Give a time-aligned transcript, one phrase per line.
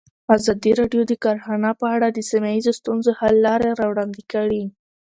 [0.35, 4.63] ازادي راډیو د کرهنه په اړه د سیمه ییزو ستونزو حل لارې راوړاندې کړې.